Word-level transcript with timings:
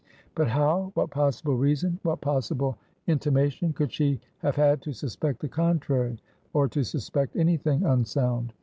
But 0.33 0.47
how 0.47 0.89
what 0.95 1.11
possible 1.11 1.55
reason 1.55 1.99
what 2.01 2.21
possible 2.21 2.75
intimation 3.05 3.71
could 3.71 3.91
she 3.93 4.19
have 4.39 4.55
had 4.55 4.81
to 4.81 4.93
suspect 4.93 5.41
the 5.41 5.47
contrary, 5.47 6.17
or 6.53 6.67
to 6.69 6.83
suspect 6.83 7.35
any 7.35 7.57
thing 7.57 7.83
unsound? 7.83 8.51